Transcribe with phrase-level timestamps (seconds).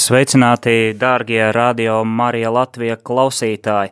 [0.00, 3.90] Sveicināti, dārgie radio Marija Latvija klausītāji!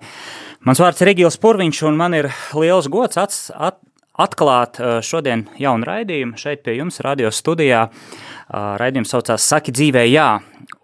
[0.64, 3.76] Mans vārds ir Egils Purviņš, un man ir liels gods ats, at,
[4.16, 7.82] atklāt uh, šodien jaunu raidījumu šeit pie jums radio studijā.
[7.90, 10.30] Uh, raidījums saucās Saki dzīvē jā,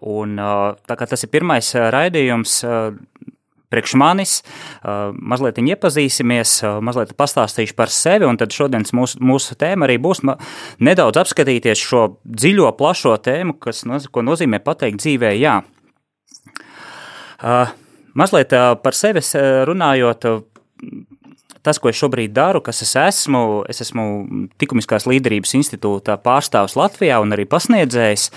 [0.05, 2.59] un uh, tā kā tas ir pirmais raidījums
[3.71, 4.35] priekš manis.
[4.83, 10.23] Mazliet iepazīsimies, mazliet pastāstīšu par sevi, tad šodienas mūsu, mūsu tēma arī būs
[10.79, 15.59] nedaudz apskatīties šo dziļo, plašo tēmu, kas, ko nozīmē pateikt dzīvē jā.
[18.15, 19.23] Mazliet par sevi
[19.67, 20.29] runājot,
[21.65, 24.05] tas, ko es šobrīd daru, kas es esmu, es esmu
[24.61, 28.29] Tikumiskās līderības institūta pārstāvs Latvijā un arī pasniedzējs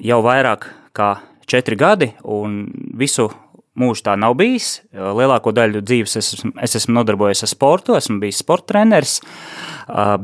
[0.00, 1.10] jau vairāk kā
[1.50, 2.62] četri gadi, un
[2.98, 3.28] visu
[3.78, 4.80] mūžu tā nav bijis.
[4.92, 9.18] Lielāko daļu dzīves es, esmu, es esmu nodarbojies ar sportu, esmu bijis sporta treneris.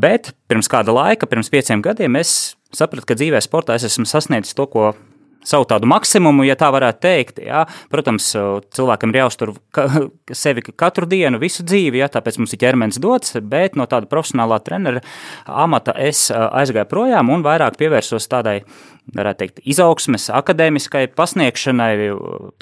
[0.03, 4.57] Bet pirms kāda laika, pirms pieciem gadiem, es sapratu, ka dzīvē sportā es esmu sasniedzis
[4.59, 4.93] to, ko
[5.47, 7.41] savu tādu maksimumu, ja tā varētu teikt.
[7.47, 7.65] Jā.
[7.93, 8.33] Protams,
[8.77, 9.87] cilvēkam ir jāuztur ka,
[10.45, 14.61] sevi katru dienu, visu dzīvi, jā, tāpēc mums ir ķermenis dots, bet no tāda profesionālā
[14.67, 15.05] trenera
[15.47, 18.61] amata es aizgāju projām un vairāk pievērsos tādai
[19.15, 21.93] varētu teikt, izaugsmes, akadēmiskai pasniegšanai,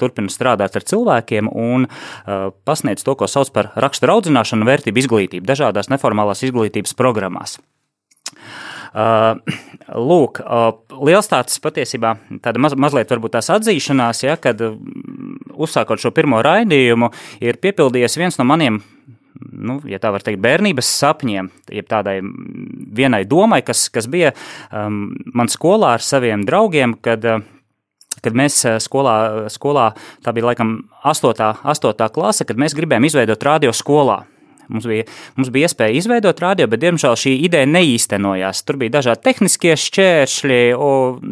[0.01, 5.49] turpinu strādāt ar cilvēkiem un uh, pasniedz to, ko sauc par raksturu audzināšanu, vērtību izglītību
[5.49, 7.57] dažādās neformālās izglītības programmās.
[8.95, 9.35] Uh,
[10.09, 10.69] lūk, uh,
[11.03, 12.13] liels tāds patiesībā
[12.45, 14.61] tāda maz, mazliet varbūt tās atzīšanās, ja, kad
[15.55, 17.11] uzsākot šo pirmo raidījumu,
[17.43, 18.79] ir piepildījies viens no maniem
[19.35, 22.19] nu, ja tā var teikt, bērnības sapņiem, jeb tādai
[22.95, 24.31] vienai domai, kas, kas bija
[24.71, 27.43] um, man skolā ar saviem draugiem, kad, uh,
[28.23, 29.17] kad mēs skolā,
[29.51, 29.89] skolā,
[30.23, 31.67] tā bija laikam 8.
[31.67, 32.07] 8.
[32.15, 34.23] klase, kad mēs gribējām izveidot radio skolā.
[34.69, 35.05] Mums bija,
[35.37, 38.63] mums bija iespēja izveidot radio, bet, diemžēl, šī ideja neīstenojās.
[38.65, 40.59] Tur bija dažādi tehniskie šķēršļi,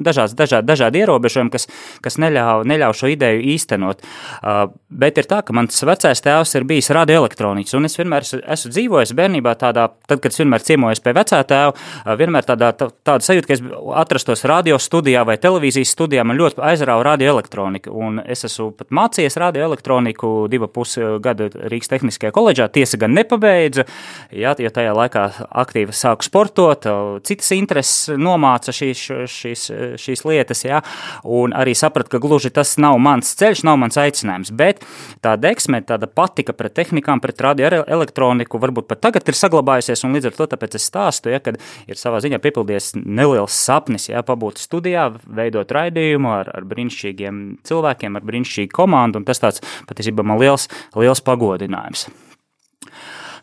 [0.05, 1.67] dažādi, dažādi, dažādi ierobežojumi, kas,
[2.03, 4.03] kas neļāva neļauj šo ideju īstenot.
[4.03, 8.41] Uh, bet ir tā, ka mans vecais tēvs ir bijis radioelektroniķis, un es vienmēr esmu,
[8.55, 12.71] esmu dzīvojis bērnībā tādā, tad, kad es vienmēr ciemojos pie vecā tēva, uh, vienmēr tādā,
[12.77, 13.65] tā, tāda sajūta, ka es
[14.03, 19.39] atrastos radio studijā vai televīzijas studijā, man ļoti aizrauja radioelektronika, un es esmu pat mācījies
[19.41, 23.87] radioelektroniku divu pusi gadu Rīgas Tehniskajā koledžā, tiesa gan ne nepabeidza.
[24.33, 25.23] Jā, ja tajā laikā
[25.63, 26.85] aktīvi sāku sportot,
[27.25, 29.65] citas intereses nomāca šīs, šīs,
[30.01, 30.81] šīs lietas, jā,
[31.23, 34.53] un arī sapratu, ka gluži tas nav mans ceļš, nav mans aicinājums.
[34.57, 34.83] Bet
[35.23, 40.31] tā deksme, tāda patika pret tehnikām, pret radioelektroniku, varbūt pat tagad ir saglabājusies, un līdz
[40.31, 44.61] ar to tāpēc es stāstu, ja, kad ir savā ziņā piepildījies neliels sapnis, ja, pabūt
[44.61, 50.41] studijā, veidot raidījumu ar, ar brīnišķīgiem cilvēkiem, ar brīnišķīgu komandu, un tas tāds patiesībā man
[50.41, 52.07] liels, liels pagodinājums.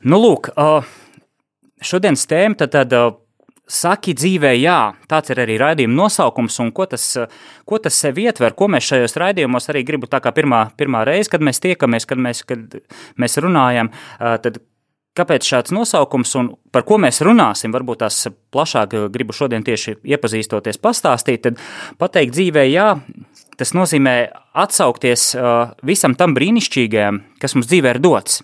[0.00, 0.48] Nu, lūk,
[1.84, 3.18] šodienas tēma tad, tad
[3.70, 7.04] Saki dzīvē, jā, tāds ir arī raidījuma nosaukums, un ko tas,
[7.68, 11.30] ko tas sev ietver, ko mēs šajos raidījumos arī gribu tā kā pirmā, pirmā reize,
[11.30, 12.74] kad mēs tiekamies, kad mēs, kad
[13.20, 14.58] mēs runājam, tad
[15.20, 20.82] kāpēc šāds nosaukums un par ko mēs runāsim, varbūt tās plašāk gribu šodien tieši iepazīstoties
[20.82, 21.62] pastāstīt, tad
[22.02, 22.88] pateikt dzīvē, jā,
[23.60, 24.14] Tas nozīmē
[24.56, 28.38] atsaukties uh, visam tam brīnišķīgajam, kas mums dzīvē ir dots.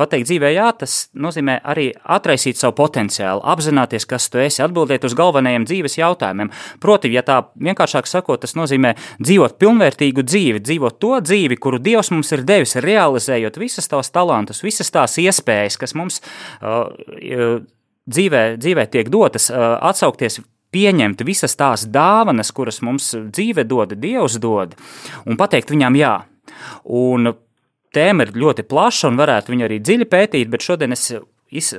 [0.00, 5.16] Pateikt dzīvē, jā, tas nozīmē arī atraisīt savu potenciālu, apzināties, kas tu esi, atbildēt uz
[5.18, 6.48] galvenajiem dzīves jautājumiem.
[6.80, 12.14] Proti, ja tā vienkāršāk sakot, tas nozīmē dzīvot pilnvērtīgu dzīvi, dzīvot to dzīvi, kuru Dievs
[12.14, 16.22] mums ir devis, realizējot visas tās talantus, visas tās iespējas, kas mums
[16.64, 16.88] uh,
[18.08, 20.40] dzīvē, dzīvē tiek dotas, uh, atsaukties
[20.74, 24.74] pieņemt visas tās dāvanas, kuras mums dzīve dod, Dievs dod,
[25.24, 26.14] un pateikt viņām jā.
[26.84, 27.34] Un
[27.94, 31.12] tēma ir ļoti plaša un varētu viņu arī dziļi pētīt, bet šodien es
[31.54, 31.70] iz,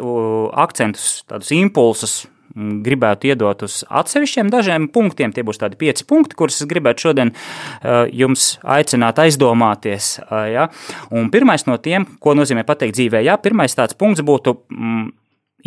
[0.66, 2.24] akcentus, tādus impulsus
[2.56, 5.34] gribētu iedot uz atsevišķiem dažiem punktiem.
[5.36, 10.16] Tie būs tādi pieci punkti, kurus es gribētu šodien uh, jums aicināt aizdomāties.
[10.24, 10.70] Uh, ja?
[11.12, 13.36] Un pirmais no tiem, ko nozīmē pateikt dzīvē, ja?
[13.42, 15.10] pirmais tāds punkts būtu mm,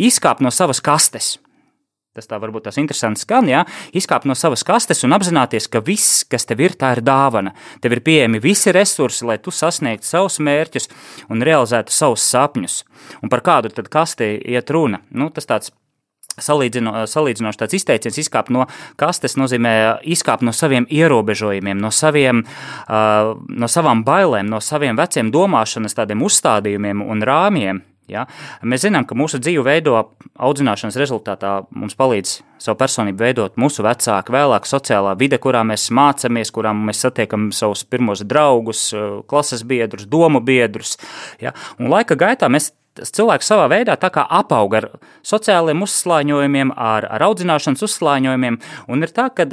[0.09, 1.35] izkāpt no savas kastes.
[2.17, 3.59] Tas tā varbūt tas interesants skan, jā,
[3.93, 7.53] izkāpt no savas kastes un apzināties, ka viss, kas tev ir, tā ir dāvana.
[7.83, 10.89] Tev ir pieejami visi resursi, lai tu sasniegtu savus mērķus
[11.29, 12.79] un realizētu savus sapņus.
[13.21, 15.03] Un par kādu tad kastē iet runa?
[15.13, 15.69] Nu, tas tāds
[16.39, 18.65] Salīdzino, salīdzinoši tāds izteiciens, izkāpt no
[18.99, 19.73] kastes, nozīmē
[20.07, 22.45] izkāpt no saviem ierobežojumiem, no, saviem,
[22.87, 27.83] uh, no savām bailēm, no saviem veciem domāšanas tādiem uzstādījumiem un rāmjiem.
[28.09, 28.25] Ja?
[28.63, 29.97] Mēs zinām, ka mūsu dzīve veido
[30.39, 36.51] audzināšanas rezultātā mums palīdz savu personību veidot mūsu vecāki, vēlāk sociālā vide, kurā mēs mācāmies,
[36.55, 38.89] kurā mēs satiekam savus pirmos draugus,
[39.29, 40.97] klases biedrus, domu biedrus.
[41.41, 41.55] Ja?
[41.79, 44.87] Un laika gaitā mēs cilvēks savā veidā apauga ar
[45.23, 48.59] sociāliem uzslāņojumiem, ar, ar audzināšanas uzslāņojumiem.
[48.89, 49.47] Un ir tā, ka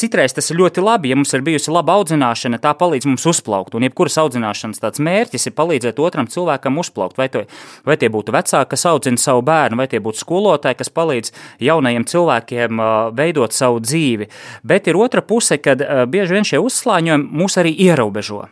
[0.00, 3.74] Citreiz tas ir ļoti labi, ja mums ir bijusi laba audzināšana, tā palīdz mums uzplaukt.
[3.76, 7.20] Un jebkuras audzināšanas tāds mērķis ir palīdzēt otram cilvēkam uzplaukt.
[7.20, 7.44] Vai, to,
[7.84, 11.34] vai tie būtu vecāki, kas audzina savu bērnu, vai tie būtu skolotāji, kas palīdz
[11.68, 12.82] jaunajiem cilvēkiem
[13.20, 14.30] veidot savu dzīvi.
[14.64, 18.46] Bet ir otra puse, kad bieži vien šie uzslāņojumi mūs arī ierobežo.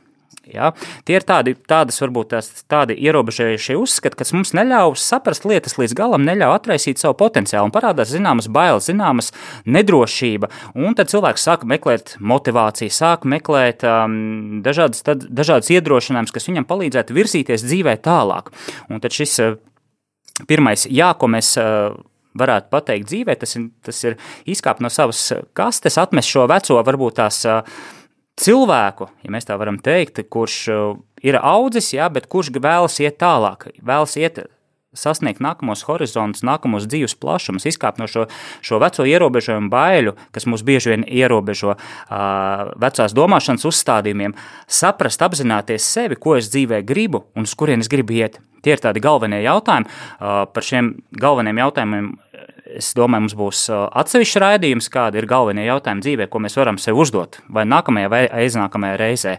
[0.55, 0.73] Ja?
[1.08, 5.97] Tie ir tādi, tādas, varbūt tās, tādi ierobežojušie uzskati, kas mums neļauj saprast lietas līdz
[5.99, 9.32] galam, neļauj atraisīt savu potenciālu un parādās zināmas bailes, zināmas
[9.69, 10.50] nedrošība.
[10.79, 16.69] Un tad cilvēks sāk meklēt motivāciju, sāk meklēt um, dažādas, tad, dažādas iedrošinājumus, kas viņam
[16.70, 18.52] palīdzētu virzīties dzīvē tālāk.
[18.91, 19.58] Un tad šis uh,
[20.50, 21.56] pirmais jā, ko mēs.
[21.61, 21.99] Uh,
[22.38, 24.17] varētu pateikt dzīvē, tas ir, tas ir
[24.50, 25.23] izkāpt no savas
[25.56, 27.81] kastes, atmest šo veco, varbūt tās uh,
[28.40, 33.20] cilvēku, ja mēs tā varam teikt, kurš uh, ir audzis, jā, bet kurš vēlas iet
[33.20, 34.42] tālāk, vēlas iet
[34.96, 38.26] sasniegt nākamos horizontus, nākamos dzīves plašumus, izkāpt no šo,
[38.64, 44.34] šo veco ierobežojumu baiļu, kas mūs bieži vien ierobežo uh, vecās domāšanas uzstādījumiem,
[44.66, 48.40] saprast, apzināties sevi, ko es dzīvē gribu un uz kurien es gribu iet.
[48.60, 49.87] Tie ir tādi galvenie jautājumi.
[49.88, 52.10] Uh, par šiem galveniem jautājumiem
[52.78, 57.00] Es domāju, mums būs atsevišķs raidījums, kādi ir galvenie jautājumi dzīvē, ko mēs varam sev
[57.02, 59.37] uzdot vai nākamajā vai aiznākamajā reizē.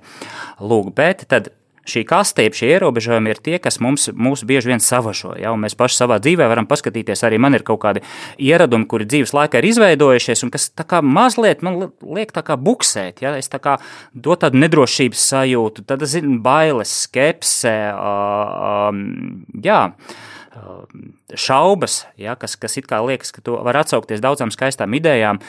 [0.60, 1.52] Lūk, bet tad
[1.88, 5.34] šī kastība, šie ierobežojumi ir tie, kas mums, mūs bieži vien savažo.
[5.40, 5.54] Ja?
[5.60, 8.04] Mēs paši savā dzīvē varam paskatīties, arī man ir kaut kādi
[8.42, 10.70] ieradumi, kuri dzīves laikā ir izveidojušies, un kas
[11.02, 13.24] mazliet man liek buksēt.
[13.26, 13.36] Ja?
[13.38, 13.78] Es tā kā
[14.14, 17.76] dod tādu nedrošības sajūtu, tad zinu, bailes, skepse.
[17.96, 19.88] Uh, um, jā
[21.36, 25.40] šaubas, ja, kas, kas it kā liekas, ka tu vari atsaukties daudzām skaistām idejām,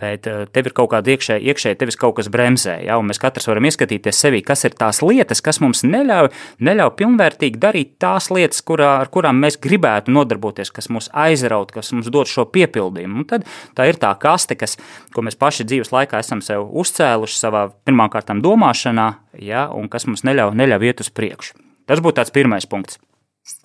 [0.00, 2.78] bet tev ir kaut kāda iekšēji, iekšēji tevis kaut kas bremzē.
[2.88, 7.62] Ja, mēs katrs varam ieskatīties sevī, kas ir tās lietas, kas mums neļauj, neļauj pilnvērtīgi
[7.62, 12.30] darīt tās lietas, kurā, ar kurām mēs gribētu nodarboties, kas mūs aizraut, kas mums dod
[12.30, 13.22] šo piepildījumu.
[13.22, 13.46] Un tad
[13.78, 14.74] tā ir tā kaste, kas,
[15.14, 19.08] ko mēs paši dzīves laikā esam sev uzcēluši savā pirmkārt domāšanā,
[19.38, 21.60] ja, un kas mums neļauj, neļauj iet uz priekšu.
[21.86, 22.98] Tas būtu tāds pirmais punkts.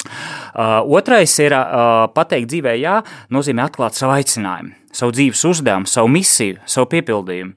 [0.02, 3.00] Uh, otrais ir uh, pateikt dzīvē, jā,
[3.34, 7.54] nozīmē atklāt savu aicinājumu, savu dzīves uzdevumu, savu misiju, savu piepildījumu.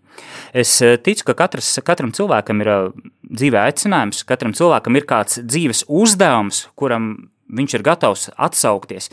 [0.55, 2.91] Es ticu, ka katrs, katram cilvēkam ir uh,
[3.27, 7.15] dzīvē aicinājums, katram cilvēkam ir kāds dzīves uzdevums, kuram
[7.55, 9.11] viņš ir gatavs atsaukties.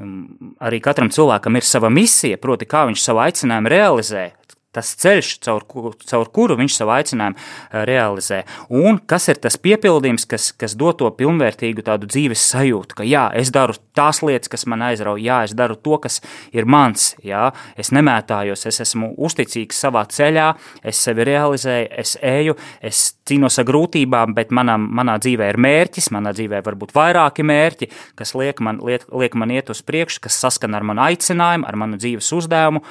[0.00, 4.28] Um, arī katram cilvēkam ir sava misija, proti, kā viņš savu aicinājumu realizē,
[4.72, 5.66] tas ceļš, caur,
[6.08, 8.42] caur kuru viņš savu aicinājumu eh, realizē.
[8.72, 13.28] Un kas ir tas piepildījums, kas, kas dod to pilnvērtīgu tādu dzīves sajūtu, ka jā,
[13.38, 16.20] es daru tās lietas, kas man aizrauja, jā, es daru to, kas
[16.56, 20.48] ir mans, jā, es nemētājos, es esmu uzticīgs savā ceļā,
[20.88, 26.10] es sevi realizēju, es eju, es cīnos ar grūtībām, bet manā, manā dzīvē ir mērķis,
[26.14, 30.24] manā dzīvē var būt vairāki mērķi, kas liek man, liek, liek man iet uz priekšu,
[30.26, 32.82] kas saskan ar manu aicinājumu, ar manu dzīves uzdevumu.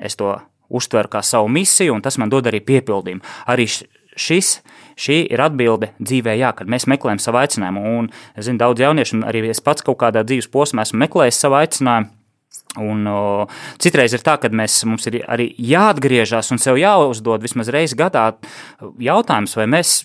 [0.00, 0.36] Es to
[0.68, 3.24] uztver kā savu misiju, un tas man dod arī piepildījumu.
[3.50, 4.58] Arī šis,
[5.00, 7.84] šī ir atbilde dzīvē, jā, kad mēs meklējam savu aicinājumu.
[7.98, 11.40] Un es zinu, daudz jauniešu, un arī es pats kaut kādā dzīves posmā esmu meklējis
[11.44, 12.12] savu aicinājumu.
[12.82, 13.46] Un, o,
[13.78, 18.32] citreiz ir tā, ka mēs, mums ir arī jāatgriežas un sev jāuzdod vismaz reizi gadā
[18.98, 20.00] jautājums, vai mēs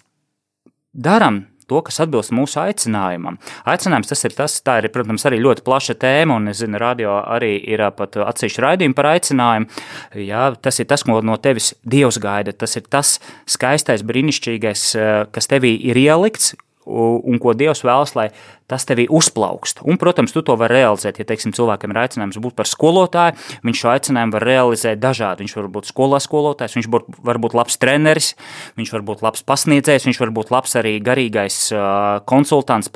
[0.93, 3.39] darām to, kas atbilst mūsu aicinājumam.
[3.69, 7.19] Aicinājums tas ir tas, tā ir, protams, arī ļoti plaša tēma, un es zinu, radio
[7.21, 9.83] arī ir pat atsevišķi raidījumi par aicinājumu.
[10.25, 12.55] Jā, tas ir tas, ko no tevis Dievs gaida.
[12.55, 13.17] Tas ir tas
[13.49, 14.89] skaistais, brīnišķīgais,
[15.35, 16.55] kas tevī ir ielikts,
[16.89, 18.29] un ko Dievs vēlas, lai
[18.69, 19.81] tas tevī uzplaukst.
[19.89, 21.19] Un, protams, tu to vari realizēt.
[21.19, 25.45] Ja teiksim, cilvēkam ir aicinājums būt par skolotāju, viņš šo aicinājumu var realizēt dažādi.
[25.45, 26.89] Viņš var būt skolā skolotājs, viņš
[27.25, 28.33] var būt labs treneris,
[28.77, 31.57] viņš var būt labs pasniedzējs, viņš var būt labs arī garīgais
[32.29, 32.91] konsultants,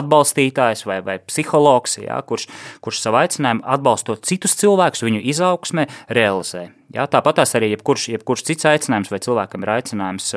[0.00, 2.50] atbalstītājs vai, vai psihologs, ja, kurš,
[2.84, 6.68] kurš savu aicinājumu atbalstot citus cilvēkus, viņu izaugsmē, realizē.
[6.90, 10.32] Ja, tāpat arī jebkurš, jebkurš cits aicinājums vai cilvēkam ir aicinājums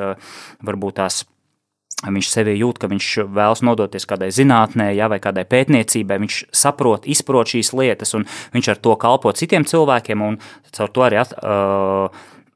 [0.62, 1.24] varbūt tās
[2.04, 6.20] Viņš sevi jūt, ka viņš vēlas nodoties kādai zinātnē, ja, vai kādai pētniecībai.
[6.26, 10.40] Viņš saprot, izprot šīs lietas, un viņš ar to kalpo citiem cilvēkiem, un
[10.76, 12.12] caur to arī at, uh,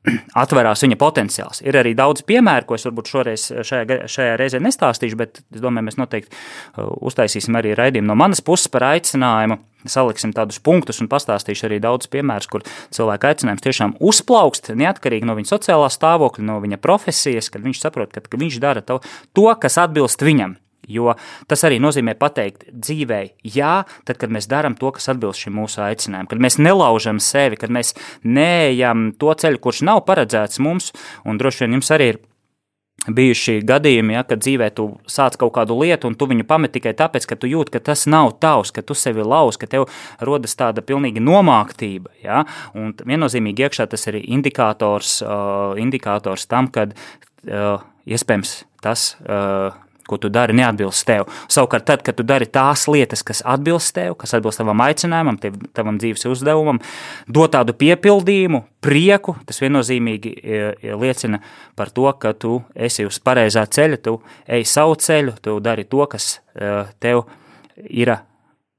[0.44, 1.62] atverās viņa potenciāls.
[1.66, 5.88] Ir arī daudz piemēru, ko es varbūt šoreiz šajā, šajā reizē nestāstīšu, bet es domāju,
[5.90, 9.60] mēs noteikti uh, uztaisīsim arī raidījumu no manas puses par aicinājumu.
[9.88, 15.38] Saliksim tādus punktus un pastāstīšu arī daudz piemērus, kur cilvēka aicinājums tiešām uzplaukst neatkarīgi no
[15.38, 19.00] viņa sociālā stāvokļa, no viņa profesijas, kad viņš saprot, ka, ka viņš dara to,
[19.38, 20.58] to, kas atbilst viņam.
[20.88, 21.16] Jo
[21.48, 25.84] tas arī nozīmē pateikt dzīvē, jā, tad, kad mēs darām to, kas atbilst šim mūsu
[25.84, 30.94] aicinājumam, kad mēs nelaužam sevi, kad mēs neejam to ceļu, kurš nav paredzēts mums,
[31.28, 32.24] un droši vien jums arī ir
[33.08, 36.94] bijuši gadījumi, ja, kad dzīvē tu sāc kaut kādu lietu, un tu viņu pamet tikai
[36.98, 39.88] tāpēc, ka tu jūti, ka tas nav tavs, ka tu sevi lauz, ka tev
[40.20, 42.12] rodas tāda pilnīga nomāktība.
[42.24, 42.44] Ja,
[42.76, 49.14] un viennozīmīgi iekšā tas ir indikators, uh, indikators tam, kad uh, iespējams tas.
[49.24, 49.72] Uh,
[50.08, 51.28] ko tu dari, neatbilst tev.
[51.52, 55.60] Savukārt, tad, kad tu dari tās lietas, kas atbilst tev, kas atbilst tavam aicinājumam, tev,
[55.78, 56.82] tavam dzīves uzdevumam,
[57.28, 61.42] dod tādu piepildījumu, prieku, tas viennozīmīgi e, e, liecina
[61.78, 66.06] par to, ka tu esi uz pareizā ceļa, tu ej savu ceļu, tu dari to,
[66.10, 66.74] kas e,
[67.04, 67.26] tev
[67.88, 68.16] ir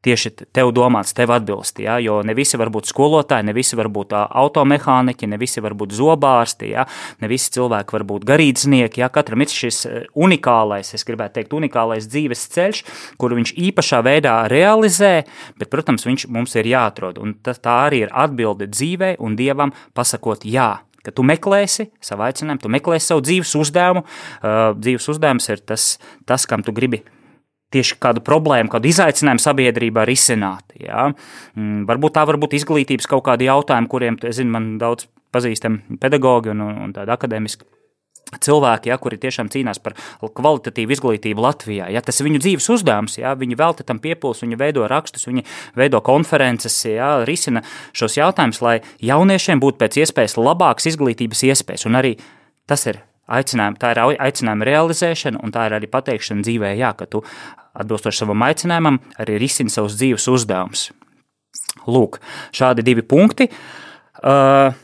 [0.09, 1.83] tieši tev domāts, tev atbilst.
[1.85, 1.99] Ja?
[2.03, 5.95] Jo ne visi var būt skolotāji, ne visi var būt automehāniķi, ne visi var būt
[5.99, 6.87] zobārsti, ja?
[7.23, 9.03] ne visi cilvēki var būt garīdznieki.
[9.03, 9.11] Ja?
[9.13, 9.85] Katram ir šis
[10.19, 12.83] unikālais, es gribētu teikt, unikālais dzīves ceļš,
[13.21, 15.15] kuru viņš īpašā veidā realizē,
[15.61, 17.21] bet, protams, viņš mums ir jāatrod.
[17.23, 22.61] Un tā arī ir atbilde dzīvei un dievam pasakot jā ka tu meklēsi savu aicinājumu,
[22.61, 24.03] tu meklēsi savu dzīves uzdevumu.
[24.05, 25.95] Uh, dzīves uzdevums ir tas,
[26.29, 27.01] tas kam tu gribi
[27.75, 30.77] tieši kādu problēmu, kādu izaicinājumu sabiedrībā risināt.
[30.81, 31.11] Ja?
[31.55, 36.55] Mm, varbūt tā var būt izglītības kaut kādi jautājumi, kuriem, zinu, man daudz pazīstami pedagogi
[36.55, 37.69] un, un tādi akadēmiski
[38.45, 41.89] cilvēki, ja, kuri tiešām cīnās par kvalitatīvu izglītību Latvijā.
[41.93, 45.47] Ja, tas ir viņu dzīves uzdevums, ja, viņi velta tam piepūles, viņi veido rakstus, viņi
[45.79, 47.65] veido konferences, ja, risina
[47.97, 51.89] šos jautājumus, lai jauniešiem būtu pēc iespējas labākas izglītības iespējas.
[51.89, 52.17] Un arī
[52.69, 57.09] tas ir aicinājuma, tā ir aicinājuma realizēšana, un tā ir arī pateikšana dzīvē, jā, ka
[57.11, 57.23] tu
[57.79, 60.89] atbilstoši savam aicinājumam arī risini savus dzīves uzdevumus.
[61.89, 62.19] Lūk,
[62.57, 63.49] šādi divi punkti.
[64.19, 64.75] Uh,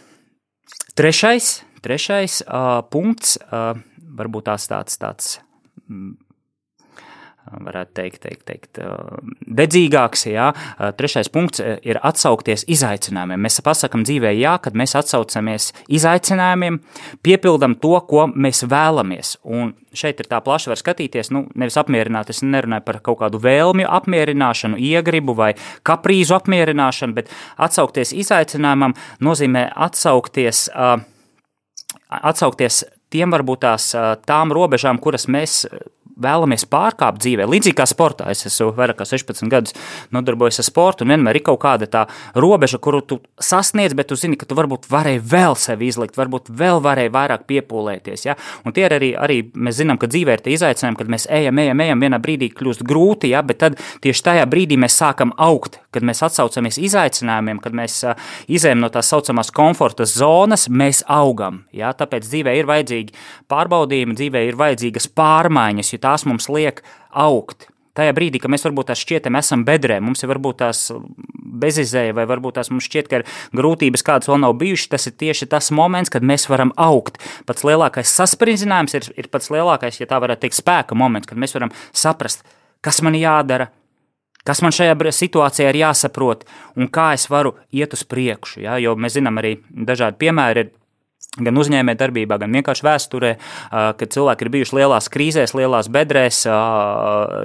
[0.96, 3.74] trešais, trešais uh, punkts, uh,
[4.14, 5.34] varbūt tās tāds, tāds
[5.88, 6.14] mm,
[7.52, 8.78] varētu teikt, teikt, teikt
[9.44, 10.24] dedzīgāks.
[10.30, 10.50] Jā.
[10.98, 13.42] Trešais punkts ir atsaukties izaicinājumiem.
[13.44, 16.80] Mēs pasakām dzīvē, jā, kad mēs atsaucamies izaicinājumiem,
[17.24, 19.36] piepildam to, ko mēs vēlamies.
[19.44, 23.38] Un šeit ir tā plaši var skatīties, nu, nevis apmierināt, es nerunāju par kaut kādu
[23.44, 25.52] vēlmju apmierināšanu, iegribu vai
[25.86, 30.66] kaprīzu apmierināšanu, bet atsaukties izaicinājumam nozīmē atsaukties.
[32.14, 32.84] Atsaukties
[33.14, 33.92] tiem varbūt tās
[34.26, 35.64] tām robežām, kuras mēs
[36.20, 37.46] vēlamies pārkāpt dzīvē.
[37.50, 39.74] Līdzīgi kā sportā, es esmu vairāk kā 16 gadus
[40.14, 42.04] nodarbojies ar sportu, un vienmēr ir kaut kāda tā
[42.38, 46.50] robeža, kuru tu sasniedz, bet tu zini, ka tu varbūt varēji vēl sevi izlikt, varbūt
[46.54, 48.26] vēl varēji vairāk piepūlēties.
[48.28, 48.38] Ja?
[48.64, 51.62] Un tie ir arī, arī, mēs zinām, ka dzīvē ir tie izaicinājumi, kad mēs ejam,
[51.64, 53.42] ejam, ejam, vienā brīdī kļūst grūti, ja?
[53.46, 58.00] bet tad tieši tajā brīdī mēs sākam augt, kad mēs atsaucamies izaicinājumiem, kad mēs
[58.46, 61.64] izējam no tās saucamās komforta zonas, mēs augam.
[61.74, 61.94] Ja?
[61.96, 63.14] Tāpēc dzīvē ir vajadzīgi
[63.52, 67.68] pārbaudījumi, dzīvē ir vajadzīgas pārmaiņas, jo tās mums liek augt.
[67.94, 70.88] Tajā brīdī, kad mēs varbūt tās šķietam, esam bedrē, mums ir varbūt tās
[71.62, 73.20] bezizēja, vai varbūt tās mums šķiet, ka
[73.54, 77.20] grūtības, kādas vēl nav bijušas, tas ir tieši tas moments, kad mēs varam augt.
[77.46, 81.54] Pats lielākais saspringzinājums ir, ir pats lielākais, ja tā varētu teikt, spēka moments, kad mēs
[81.54, 82.42] varam saprast,
[82.82, 83.70] kas man jādara,
[84.44, 86.44] kas man šajā situācijā ir jāsaprot
[86.76, 88.60] un kā es varu iet uz priekšu.
[88.64, 88.78] Ja?
[88.78, 90.66] Jo mēs zinām arī dažādi piemēri.
[90.66, 90.72] Ir,
[91.42, 93.32] gan uzņēmējdarbībā, gan vienkārši vēsturē,
[93.98, 96.44] kad cilvēki ir bijuši lielās krīzēs, lielās bedrēs,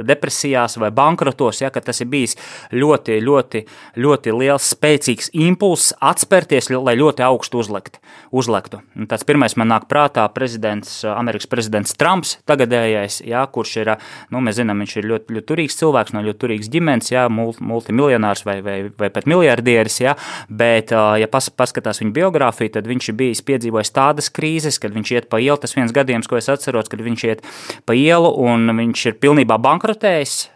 [0.05, 2.35] depresijās vai bankrotos, ja, tas ir bijis
[2.75, 3.63] ļoti, ļoti,
[3.97, 7.97] ļoti liels, spēcīgs impulss atspērties, lai ļoti augstu uzlekt,
[8.29, 8.81] uzlektu.
[8.99, 13.93] Un tāds pirmais man nāk prātā prezidents, Amerikas prezidents Trumps, tagadējais, ja, kurš ir,
[14.29, 18.45] nu, mēs zinām, viņš ir ļoti, ļoti turīgs cilvēks, no ļoti turīgas ģimenes, ja, multimiljonārs
[18.45, 20.15] vai, vai, vai pat miljardieris, ja,
[20.49, 24.93] bet, ja pas, paskatās viņa biogrāfiju, tad viņš ir bijis piedzīvojis piedzīvojis tādas krīzes, kad
[24.93, 25.57] viņš iet pa ielu.
[25.57, 27.43] Tas viens gadījums, ko es atceros, kad viņš iet
[27.85, 30.49] pa ielu un viņš ir pilnībā bankrotējis.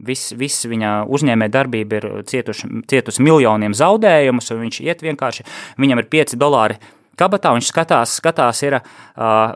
[0.00, 5.44] Viss vis viņa uzņēmē darbība ir cietuši, cietusi miljoniem zaudējumus, un viņš iet vienkārši,
[5.76, 6.78] viņam ir 5 dolāri
[7.20, 9.52] kabatā, viņš skatās, skatās ir uh,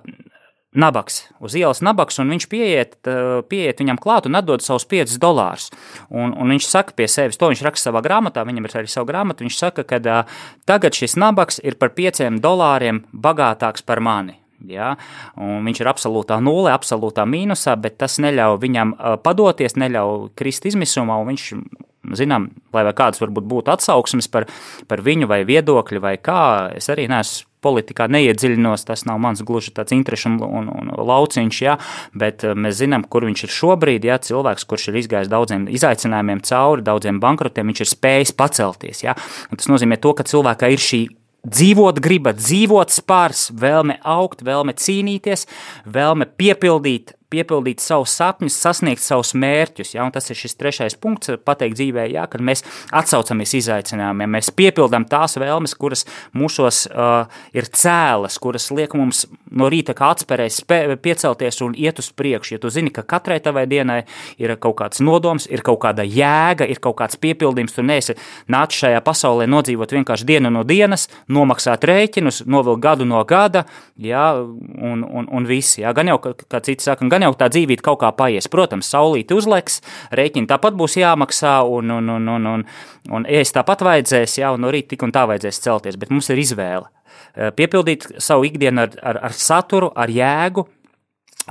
[0.75, 2.97] nabaks, uz ielas nabaks, un viņš pieiet,
[3.51, 5.71] pieiet viņam klāt un atdod savus 5 dolārus.
[6.11, 9.09] Un, un viņš saka pie sevis, to viņš raksta savā grāmatā, viņam ir arī sava
[9.13, 14.41] grāmata, viņš saka, ka uh, tagad šis nabaks ir par 5 dolāriem bagātāks par mani.
[14.65, 14.95] Ja?
[15.37, 21.21] Viņš ir absolūtā nulle, absolūtā mīnusā, bet tas neļauj viņam uh, padoties, neļauj krist izmisumā,
[21.29, 21.51] viņš
[22.19, 24.49] zinām, lai kādas varbūt būtu atsauksmes par,
[24.91, 29.73] par viņu vai viedokļu vai kā, es arī neesmu politikā neiedziļinos, tas nav mans gluži
[29.77, 31.79] tāds interešu un, un, un lauciņš, jā,
[32.15, 36.87] bet mēs zinām, kur viņš ir šobrīd, jā, cilvēks, kurš ir izgājis daudziem izaicinājumiem cauri,
[36.87, 39.17] daudziem bankrotiem, viņš ir spējis pacelties, jā,
[39.55, 41.03] tas nozīmē to, ka cilvēkā ir šī
[41.45, 45.47] dzīvot griba, dzīvot spārs, vēlme augt, vēlme cīnīties,
[45.85, 49.95] vēlme piepildīt piepildīt savus sapņus, sasniegt savus mērķus.
[49.97, 50.05] Ja?
[50.07, 52.27] Un tas ir šis trešais punkts, pateikt dzīvē, ja?
[52.31, 52.65] kad mēs
[52.95, 56.05] atsaucamies izaicinājumiem, mēs piepildām tās vēlmes, kuras
[56.37, 57.27] mūsos uh,
[57.57, 60.63] ir cēlas, kuras liek mums no rīta kā atspērēs
[61.03, 62.57] piecelties un iet uz priekšu.
[62.57, 64.03] Ja tu zini, ka katrai tavai dienai
[64.41, 68.17] ir kaut kāds nodoms, ir kaut kāda jēga, ir kaut kāds piepildījums, tu neesi
[68.51, 73.65] nācis šajā pasaulē nodzīvot vienkārši dienu no dienas, nomaksāt rēķinus, novilkt gadu no gada,
[73.97, 74.33] ja?
[74.35, 75.79] un, un, un viss.
[75.81, 75.95] Ja?
[75.97, 78.51] Gan jau, kā citi saka, gan jau tā dzīvība kaut kā paies.
[78.53, 79.81] Protams, saulīti uzliks,
[80.15, 82.69] rēķini tāpat būs jāmaksā, un, un, un, un, un,
[83.15, 86.31] un ēst tāpat vajadzēs, jā, un no rīta tik un tā vajadzēs celties, bet mums
[86.35, 86.91] ir izvēle.
[87.35, 90.67] Eh, piepildīt savu ikdienu ar, ar, ar saturu, ar jēgu,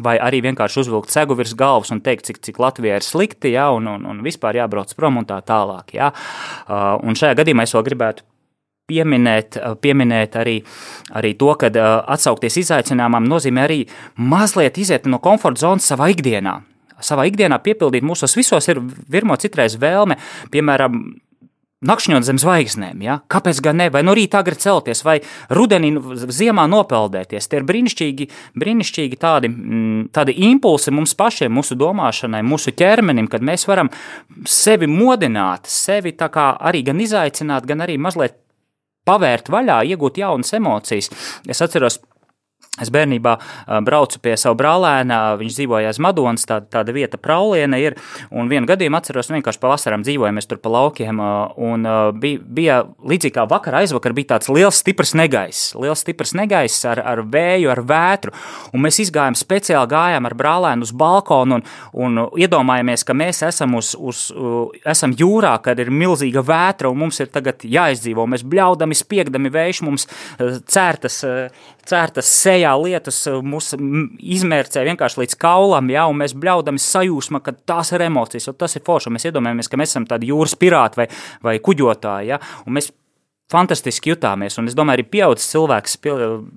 [0.03, 3.67] vai arī vienkārši uzvilkt segu virs galvas un teikt, cik, cik Latvijā ir slikti, ja,
[3.75, 5.93] un, un, un vispār jābrauc prom un tā tālāk.
[5.97, 6.09] Ja.
[6.65, 8.25] Uh, un šajā gadījumā es vēl gribētu
[8.89, 10.57] pieminēt, eh, pieminēt arī,
[11.15, 13.79] arī to, ka uh, atsaukties izaicinājumam nozīmē arī
[14.17, 16.61] mazliet iziet no komforta zonas savā ikdienā.
[17.03, 20.17] Savā ikdienā piepildīt mūsos visos ir virmo citreiz vēlme,
[20.51, 20.99] piemēram,
[21.83, 23.01] nakšņot zem zvaigznēm.
[23.03, 23.17] Ja?
[23.31, 23.89] Kāpēc gan ne?
[23.93, 25.17] Vai no rīta agri celties, vai
[25.51, 25.91] rudenī,
[26.31, 27.49] ziemā nopeldēties?
[27.49, 33.43] Tie ir brīnišķīgi, brīnišķīgi tādi, mm, tādi impulsi mums pašiem, mūsu domāšanai, mūsu ķermenim, kad
[33.43, 33.91] mēs varam
[34.47, 38.42] sevi modināt, sevi arī gan izaicināt, gan arī mazliet
[39.07, 41.11] pavērt vaļā, iegūt jaunas emocijas.
[41.49, 41.99] Es atceros,
[42.81, 43.35] Es bērnībā
[43.85, 47.93] braucu pie sava brālēna, viņš dzīvoja aiz Madonas, tā, tāda vieta, Prauliena ir.
[48.33, 51.19] Un vienu gadījumu atceros, vienkārši pavasarām dzīvojām tur pa laukiem.
[51.61, 51.85] Un
[52.17, 57.03] bija, bija līdzīgi kā vakar, aizvakar bija tāds liels, stiprs negaiss, liels, stiprs negaiss ar,
[57.11, 58.33] ar vēju, ar vētru.
[58.73, 63.77] Un mēs izgājām speciāli, gājām ar brālēnu uz balkonu un, un iedomājāmies, ka mēs esam,
[63.77, 64.23] uz, uz,
[64.81, 68.25] esam jūrā, kad ir milzīga vētra un mums ir tagad jāizdzīvo.
[68.33, 70.09] Mēs bļaudami, spiegdami vējš mums
[70.41, 71.21] cērtas,
[71.85, 77.43] cērtas sejas lejā lietas eh, mūs izmērcē vienkārši līdz kaulam, ja, un mēs bļaudam sajūsma,
[77.43, 79.13] ka tās ir emocijas, un tas ir forši.
[79.13, 81.07] Mēs iedomājamies, ka mēs esam tādi jūras pirāti vai,
[81.43, 82.91] vai kuģotāji, ja, un mēs
[83.53, 84.57] fantastiski jutāmies.
[84.59, 86.13] Un es domāju, arī pieaugušs cilvēks pie,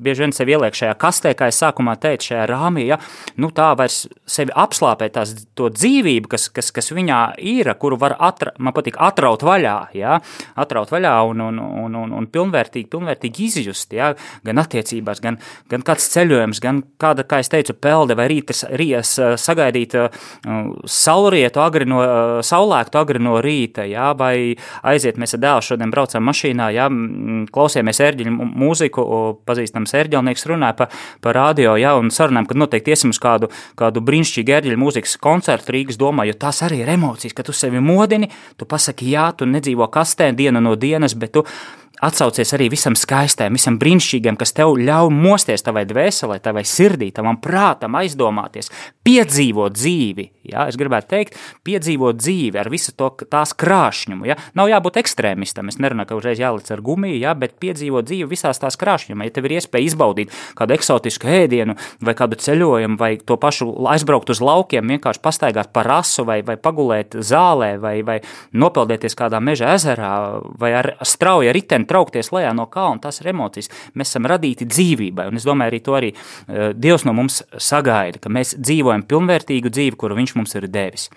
[0.06, 2.86] bieži vien sevi ieliek šajā kastē, kā es sākumā teicu, šajā rāmī.
[2.90, 2.98] Ja?
[3.40, 8.16] Nu, tā vairs sevi apslāpē tās, to dzīvību, kas, kas, kas viņā ir, kuru var
[8.22, 10.18] atra, patīk atraut vaļā, ja?
[10.56, 14.12] atraut vaļā un, un, un, un, un pilnvērtīgi, pilnvērtīgi izjust, ja?
[14.46, 15.40] gan attiecībās, gan,
[15.72, 20.24] gan kāds ceļojums, gan kāda, kā es teicu, pelde vai rītas, rītas sagaidīt uh,
[20.90, 24.12] saulrietu agri no, uh, saulēktu agri no rīta, ja?
[24.16, 24.56] vai
[24.86, 26.85] aiziet, mēs ar dēlu šodien braucam mašīnā, ja?
[27.52, 29.04] Klausījāmies ērģeļu mūziku,
[29.48, 30.88] pazīstams ērģelnieks runāja pa,
[31.22, 35.76] pa radio, ja, un sarunājām, ka noteikti iesim uz kādu, kādu brīnišķīgu ērģeļu mūzikas koncertu
[35.76, 39.48] Rīgas domā, jo tās arī ir emocijas, ka tu sevi modini, tu pasaki jā, tu
[39.50, 41.46] nedzīvo kastē dienu no dienas, bet tu
[42.04, 47.38] atsaucies arī visam skaistam, visam brīnišķīgam, kas tev ļauj mosties tavai dvēselē, tavai sirdī, tavam
[47.42, 48.70] prātam, aizdomāties,
[49.06, 50.26] piedzīvot dzīvi.
[50.50, 50.66] Ja?
[50.70, 54.26] Es gribētu teikt, piedzīvot dzīvi ar visu to tās krāšņumu.
[54.28, 54.36] Ja?
[54.58, 57.34] Nav jābūt ekstrēmistam, es nerunāju, ka uzreiz jālic ar gumiju, ja?
[57.38, 59.28] bet piedzīvot dzīvi visās tās krāšņumā.
[59.28, 64.30] Ja tev ir iespēja izbaudīt kādu eksotisku ēdienu, vai kādu ceļojumu, vai to pašu aizbraukt
[64.34, 68.20] uz laukiem, vienkārši pastaigāt pa rasu, vai, vai pagulēt zālē, vai, vai
[68.56, 70.12] nopeldēties kādā meža ezerā,
[70.60, 73.70] vai ar strauju riteni traukties lejā no kalna, tas ir emocijas.
[73.94, 78.20] Mēs esam radīti dzīvībai, un es domāju, arī to arī uh, Dievs no mums sagaida,
[78.22, 81.10] ka mēs dzīvojam pilnvērtīgu dzīvi, kuru Viņš mums ir devis.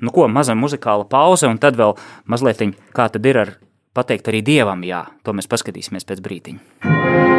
[0.00, 1.96] Nu, ko, maza muzikāla pauze, un tad vēl
[2.30, 2.62] mazliet
[2.96, 3.56] kā tad ir ar
[3.94, 7.29] pateikt arī Dievam, jā, to mēs paskatīsimies pēc brītiņa.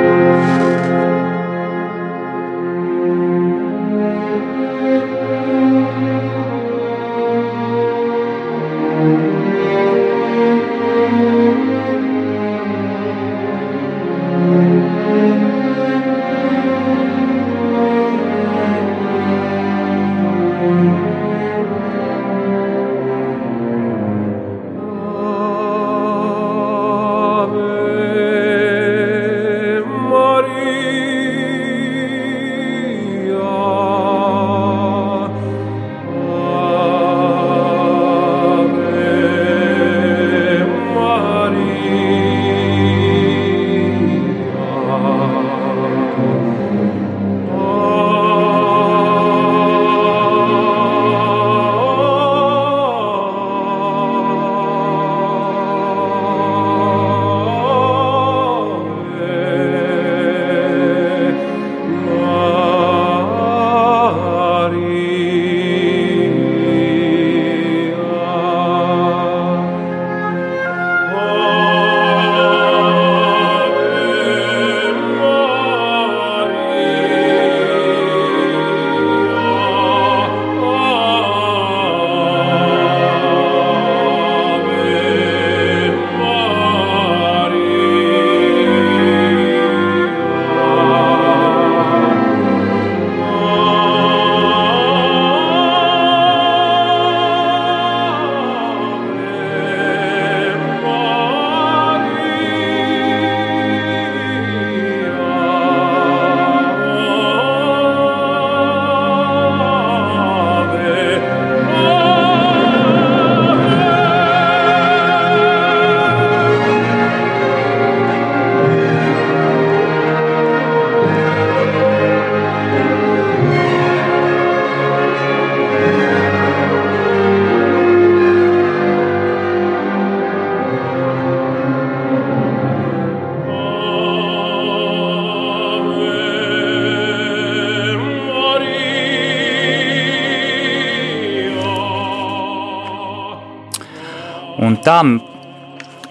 [144.92, 145.22] Tām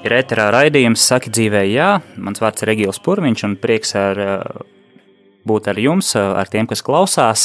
[0.00, 1.88] ir ēterā raidījums Saki dzīvē, jā.
[2.16, 4.20] Mans vārds ir Egils Purviņš un prieks ar
[5.44, 7.44] būt ar jums, ar tiem, kas klausās.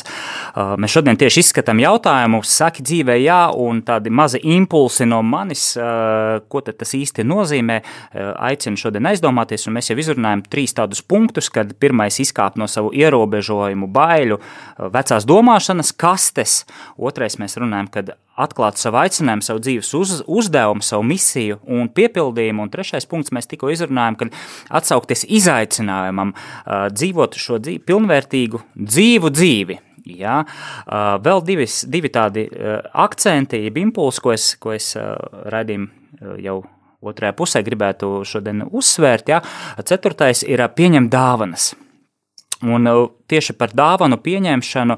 [0.56, 6.63] Mēs šodien tieši izskatām jautājumu, saki dzīvē, jā, un tādi mazi impulsi no manis, ko
[6.63, 7.82] tas īsti nozīmē.
[8.48, 12.95] Aicinu šodien aizdomāties, un mēs jau izrunājam trīs tādus punktus, kad pirmais izkāp no savu
[12.95, 14.39] ierobežojumu, baiļu,
[14.95, 16.62] vecās domāšanas kastes,
[16.95, 22.65] otrais mēs runājam, kad atklāt savu aicinājumu, savu dzīves uz, uzdevumu, savu misiju un piepildījumu.
[22.65, 24.36] Un trešais punkts, mēs tikko izrunājām, kad
[24.82, 29.80] atsaukties izaicinājumam, uh, dzīvot šo dzīvi, pilnvērtīgu dzīvu dzīvi.
[30.19, 30.41] Ja?
[30.43, 36.60] Uh, vēl divis, divi tādi uh, akcenti, jeb impulsi, ko es, ko es raidījumu jau
[37.06, 39.32] otrajā pusē gribētu šodien uzsvērt.
[39.32, 39.41] Ja?
[39.86, 41.74] Ceturtais ir pieņemt dāvanas.
[42.65, 42.88] Un
[43.30, 44.95] tieši par dāvanu pieņemšanu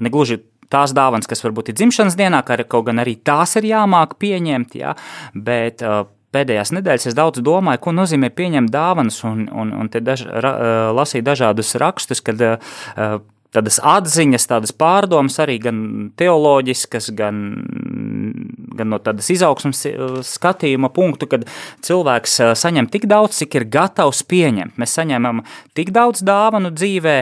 [0.00, 0.38] negluži
[0.72, 4.76] tās dāvanas, kas varbūt ir dzimšanas dienā, kā kaut gan arī tās ir jāmāk pieņemt,
[4.80, 4.96] jā,
[5.34, 10.02] bet uh, pēdējās nedēļas es daudz domāju, ko nozīmē pieņemt dāvanas, un, un, un te
[10.04, 13.18] daž, ra, uh, lasīju dažādus rakstus, kad uh,
[13.56, 15.78] tādas atziņas, tādas pārdomas arī gan
[16.18, 17.42] teoloģiskas, gan,
[18.76, 19.84] gan no tādas izaugsmas
[20.28, 21.46] skatījuma punktu, kad
[21.86, 24.76] cilvēks saņem tik daudz, cik ir gatavs pieņemt.
[24.80, 25.44] Mēs saņemam
[25.78, 27.16] tik daudz dāvanu dzīvē,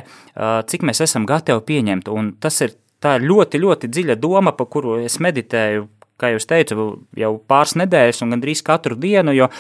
[0.71, 2.75] cik mēs esam gatavi pieņemt, un tas ir
[3.05, 5.89] tā ir ļoti, ļoti dziļa doma, par kuru es meditēju,
[6.21, 6.89] kā jau teicu,
[7.19, 9.51] jau pāris nedēļas un gandrīz katru dienu, jo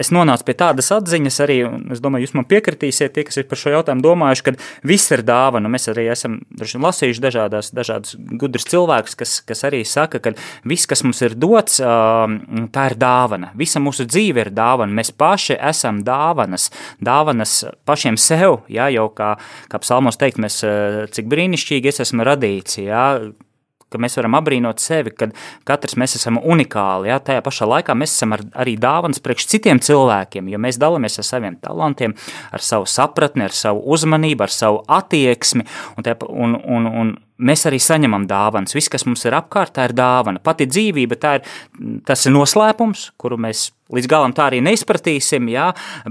[0.00, 3.48] es nonācu pie tādas atziņas arī, un es domāju, jūs man piekritīsiet, tie, kas ir
[3.50, 4.54] par šo jautājumu domājuši, ka
[4.86, 5.70] viss ir dāvana.
[5.72, 10.34] Mēs arī esam lasījuši dažādas, dažādas gudras cilvēkus, kas, kas arī saka, ka
[10.68, 13.52] viss, kas mums ir dots, tā ir dāvana.
[13.58, 14.94] Visa mūsu dzīve ir dāvana.
[15.00, 16.70] Mēs paši esam dāvanas,
[17.04, 17.58] dāvanas
[17.88, 19.34] pašiem sev, jā, jau kā,
[19.70, 20.62] kā psalmos teikt, mēs,
[21.14, 23.04] cik brīnišķīgi es esmu radīts, jā,
[23.92, 25.30] ka mēs varam apbrīnot sevi, ka
[25.68, 27.10] katrs mēs esam unikāli.
[27.12, 27.20] Ja?
[27.24, 31.28] Tajā pašā laikā mēs esam ar, arī dāvāns priekš citiem cilvēkiem, jo mēs dalāmies ar
[31.28, 32.16] saviem talantiem,
[32.52, 35.66] ar savu sapratni, ar savu uzmanību, ar savu attieksmi.
[35.96, 38.76] Un, te, un, un, un mēs arī saņemam dāvanas.
[38.76, 40.42] Viss, kas mums ir apkārt, tā ir dāvana.
[40.42, 41.48] Pati dzīvība, ir,
[42.08, 45.70] tas ir noslēpums, kuru mēs līdz galam tā arī neizpratīsim, jā,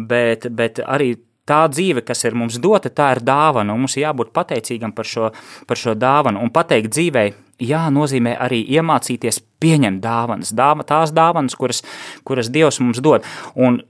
[0.09, 1.13] bet, bet arī
[1.47, 5.31] tā dzīve, kas ir mums dota, tā ir dāvana, mums ir jābūt pateicīgam par šo,
[5.67, 6.41] par šo dāvanu.
[6.43, 7.29] Un pateikt dzīvei,
[7.63, 11.84] jā, nozīmē arī iemācīties pieņemt dāvanas, dāva, tās dāvanas, kuras,
[12.28, 13.26] kuras Dievs mums dod.
[13.56, 13.82] Un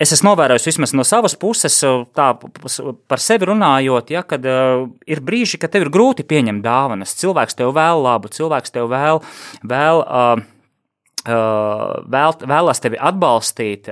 [0.00, 1.76] es esmu novērojis vismaz no savas puses,
[2.16, 2.30] tā
[3.08, 7.14] par sevi runājot, ja, kad uh, ir brīži, kad tev ir grūti pieņemt dāvanas.
[7.20, 9.22] Cilvēks tev vēl labu, cilvēks tev vēl.
[9.62, 10.42] vēl uh,
[11.24, 13.88] vēl, vēlas tevi atbalstīt,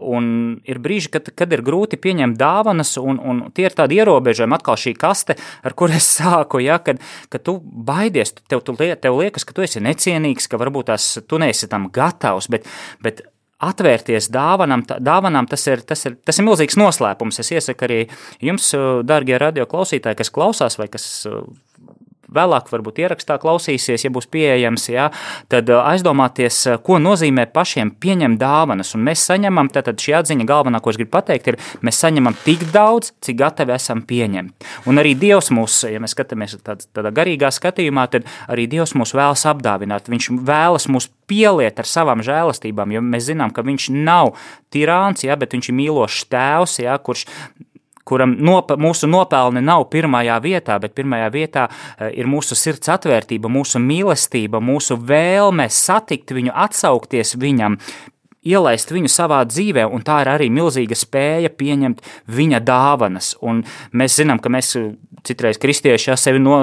[0.00, 0.30] un
[0.66, 4.78] ir brīži, kad, kad ir grūti pieņemt dāvanas, un, un tie ir tādi ierobežojumi, atkal
[4.80, 9.46] šī kaste, ar kur es sāku, ja, kad, kad tu baidies, tev, tu, tev liekas,
[9.46, 12.66] ka tu esi necienīgs, ka varbūt tās tu neesi tam gatavs, bet,
[13.04, 13.22] bet
[13.60, 17.42] atvērties dāvanam, dāvanām, tas ir, tas, ir, tas ir milzīgs noslēpums.
[17.42, 17.98] Es iesaku arī
[18.40, 18.70] jums,
[19.04, 21.04] darbie radio klausītāji, kas klausās vai kas
[22.34, 25.08] vēlāk varbūt ierakstā klausīsies, ja būs pieejams, ja,
[25.52, 28.94] tad aizdomāties, ko nozīmē pašiem pieņemt dāvanas.
[28.96, 32.66] Un mēs saņemam, tad šī atziņa galvenā, ko es gribu pateikt, ir, mēs saņemam tik
[32.74, 34.68] daudz, cik gatavi esam pieņemt.
[34.90, 39.14] Un arī Dievs mūs, ja mēs skatāmies tādā, tādā garīgā skatījumā, tad arī Dievs mūs
[39.16, 40.10] vēlas apdāvināt.
[40.10, 44.34] Viņš vēlas mūs pieliet ar savām žēlastībām, jo mēs zinām, ka viņš nav
[44.74, 47.26] tirāns, ja, bet viņš ir mīlošs tēvs, ja, kurš
[48.04, 53.50] kuram nopa, mūsu nopelni nav pirmajā vietā, bet pirmajā vietā eh, ir mūsu sirds atvērtība,
[53.52, 57.78] mūsu mīlestība, mūsu vēlme satikt viņu, atsaukties viņam,
[58.46, 62.00] ielaist viņu savā dzīvē, un tā ir arī milzīga spēja pieņemt
[62.32, 63.34] viņa dāvanas.
[63.44, 64.72] Un mēs zinām, ka mēs
[65.26, 66.58] citreiz kristieši ja, sevi no,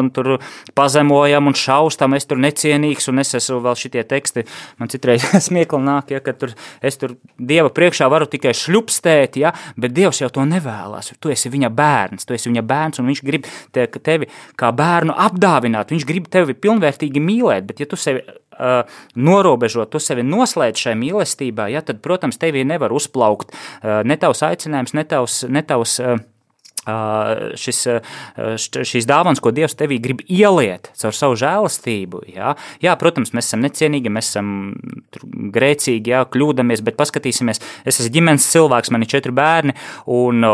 [0.78, 4.46] pazemojam un šaustam, es tur necienīgs, un es esmu vēl šitie teksti,
[4.82, 9.54] man citreiz smiekli nāk, ja, ka tur, es tur Dieva priekšā varu tikai šļupstēt, ja,
[9.80, 11.14] bet Dievs jau to nevēlas.
[11.22, 15.16] Tu esi viņa bērns, tu esi viņa bērns, un viņš grib te, tevi kā bērnu
[15.28, 18.24] apdāvināt, viņš grib tevi pilnvērtīgi mīlēt, bet ja tu sevi
[18.58, 23.54] uh, norobežot, tu sevi noslēdz šai mīlestībā, ja, tad, protams, tevī nevar uzplaukt.
[23.54, 26.18] Uh, ne tavs aicinājums, ne tavs, ne tavs uh,
[26.88, 27.82] šis,
[28.58, 32.24] šīs dāvāns, ko Dievs tevī grib ieliet caur savu žēlastību.
[32.36, 34.52] Jā, jā protams, mēs esam necienīgi, mēs esam
[35.56, 39.76] grēcīgi, jā, kļūdāmies, bet paskatīsimies, es esmu ģimenes cilvēks, man ir četri bērni,
[40.14, 40.46] un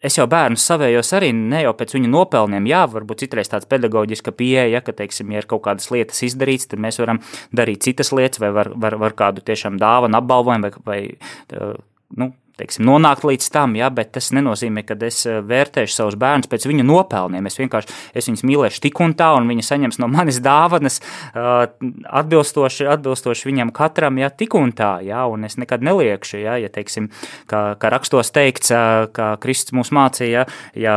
[0.00, 4.32] es jau bērnus savējos arī ne jau pēc viņu nopelniem, jā, varbūt citreiz tāds pedagoģiska
[4.36, 7.20] pieeja, ja, ka, teiksim, ja ir kaut kādas lietas izdarīts, tad mēs varam
[7.56, 11.00] darīt citas lietas, vai var, var, var kādu tiešām dāvanu apbalvojumu, vai,
[11.52, 11.60] vai
[12.16, 16.50] nu, teiksim, nonākt līdz tam, ja, bet tas nenozīmē, ka es eh, vērtēšu savus bērnus
[16.50, 17.48] pēc viņa nopelniem.
[17.48, 21.66] Es vienkārši es viņus mīlēšu tik un tā, un viņi saņems no manis dāvanas uh,
[22.20, 26.70] atbilstoši, atbilstoši viņam katram, ja tik un tā, ja, un es nekad neliekšu, ja, ja
[26.72, 27.10] teiksim,
[27.50, 30.46] kā, kā rakstos teikts, uh, kā Kristus mūs mācīja,
[30.78, 30.96] ja,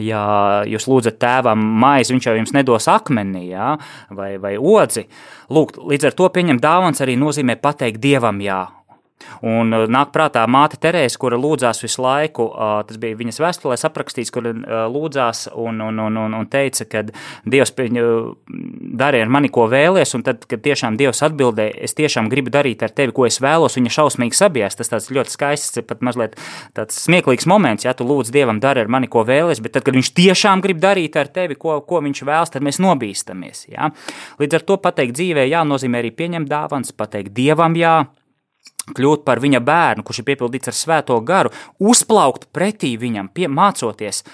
[0.00, 0.22] ja
[0.68, 3.74] jūs lūdzat tēvam maizi, viņš jau jums nedos akmenī ja,
[4.10, 5.06] vai, vai odzi.
[5.52, 8.64] Lūk, līdz ar to pieņemt dāvāns arī nozīmē pateikt dievam jā
[9.42, 13.86] Un uh, nāk prātā māte Terēze, kura lūdzās visu laiku, uh, tas bija viņas vēstulēs
[13.88, 14.56] aprakstīts, kur uh,
[14.92, 17.04] lūdzās un, un, un, un, un teica, ka
[17.48, 17.74] Dievs
[19.02, 22.84] darīja ar mani, ko vēlies, un tad, kad tiešām Dievs atbildēja, es tiešām gribu darīt
[22.84, 24.78] ar tevi, ko es vēlos, viņa šausmīgi sabijās.
[24.78, 26.38] Tas tāds ļoti skaists, pat mazliet
[26.76, 29.96] tāds smieklīgs moments, ja tu lūdz Dievam dari ar mani, ko vēlies, bet tad, kad
[29.98, 33.66] viņš tiešām grib darīt ar tevi, ko, ko viņš vēlas, tad mēs nobīstamies.
[33.72, 33.92] Ja?
[34.42, 38.02] Līdz ar to pateikt dzīvē jā, nozīmē arī pieņemt dāvans, pateikt Dievam jā,
[38.96, 44.24] kļūt par viņa bērnu, kurš ir piepildīts ar svēto garu, uzplaukt pretī viņam, pie, mācoties,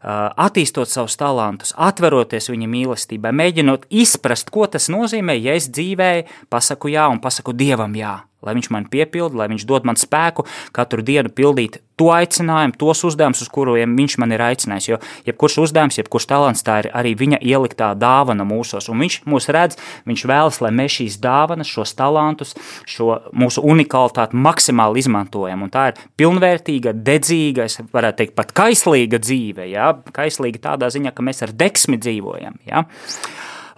[0.00, 6.12] attīstot savus talantus, atveroties viņa mīlestībai, mēģinot izprast, ko tas nozīmē, ja es dzīvē
[6.50, 10.46] pasaku jā un pasaku dievam jā lai viņš man piepilda, lai viņš dod man spēku
[10.76, 14.86] katru dienu pildīt to aicinājumu, tos uzdevumus, uz kuriem viņš man ir aicinājis.
[14.86, 18.86] Jo jebkurš uzdevums, jebkurš talants, tā ir arī viņa ieliktā dāvana mūsos.
[18.92, 22.54] Un viņš mūs redz, viņš vēlas, lai mēs šīs dāvanas, šos talantus,
[22.86, 25.66] šo mūsu unikalitāti maksimāli izmantojam.
[25.66, 29.66] Un tā ir pilnvērtīga, dedzīga, es varētu teikt, pat kaislīga dzīve.
[29.72, 29.90] Ja?
[30.14, 32.62] Kaislīga tādā ziņā, ka mēs ar deksmi dzīvojam.
[32.70, 32.86] Ja?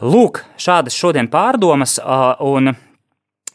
[0.05, 1.97] Lūk, šādas šodien pārdomas.
[2.45, 2.75] Un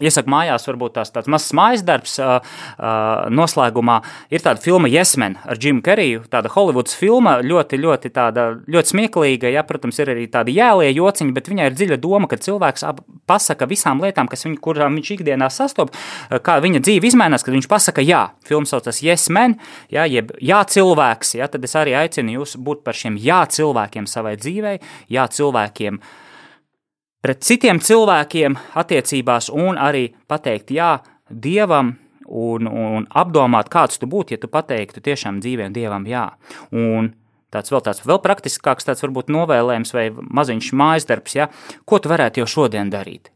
[0.03, 2.17] Iesaku mājās, varbūt tās tāds mazs mājas darbs.
[2.19, 2.41] Uh,
[2.75, 4.01] uh, noslēgumā
[4.33, 6.25] ir tāda filma Yesmen ar Jimu Keriju.
[6.31, 9.53] Tāda Hollywoods filma, ļoti, ļoti, tāda, ļoti smieklīga.
[9.53, 12.83] Ja, protams, ir arī tādi jēlie jociņi, bet viņai ir dziļa doma, ka cilvēks
[13.29, 15.95] pasaka visām lietām, kas viņu, kurām viņš ikdienā sastopas,
[16.43, 18.25] kā viņa dzīve izmainās, kad viņš pasaka jā.
[18.43, 19.55] Filma saucas Yesmen,
[19.95, 21.37] ja, jeb jā cilvēks.
[21.39, 24.77] Ja, tad es arī aicinu jūs būt par šiem jā cilvēkiem savai dzīvei,
[25.15, 26.03] jā cilvēkiem
[27.25, 31.95] pret citiem cilvēkiem attiecībās un arī pateikt jā Dievam
[32.29, 36.27] un, un apdomāt, kāds tu būtu, ja tu pateiktu tiešām dzīvēm Dievam jā.
[36.69, 37.15] Un
[37.53, 41.49] tāds vēl tāds vēl praktiskāks, tāds varbūt novēlējums vai maziņš mājas darbs, ja?
[41.89, 43.31] ko tu varētu jau šodien darīt?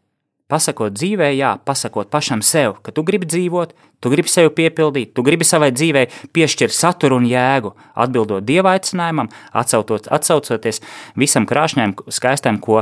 [0.50, 5.26] Pasakot dzīvē, jā, pasakot pašam sev, ka tu gribi dzīvot, tu gribi sevi piepildīt, tu
[5.26, 10.82] gribi savai dzīvei piešķirt saturu un jēgu, atbildot dieva aicinājumam, atsaucoties
[11.14, 12.82] visam krāšņajam, skaistam, ko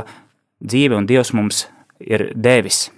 [0.64, 1.66] dzīve un Dievs mums
[2.00, 2.88] ir devis.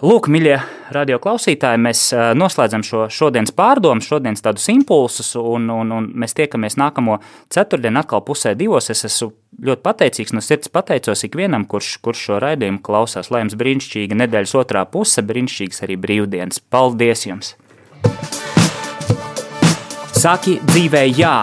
[0.00, 0.54] Lūk, mīļie
[0.96, 2.06] radioklausītāji, mēs
[2.40, 7.18] noslēdzam šo šodienas pārdomu, šodienas tādus impulsus, un, un, un mēs tiekamies nākamo
[7.52, 8.88] ceturtdienu atkal pusē divos.
[8.88, 9.28] Es esmu
[9.68, 13.28] ļoti pateicīgs, no sirds pateicos ikvienam, kurš, kurš šo raidījumu klausās.
[13.28, 16.64] Lai jums brīnišķīga nedēļas otrā puse, brīnišķīgas arī brīvdienas.
[16.72, 17.58] Paldies jums!
[20.16, 21.42] Saki dzīvē jā!